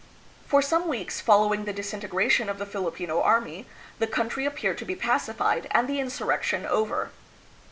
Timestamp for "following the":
1.21-1.73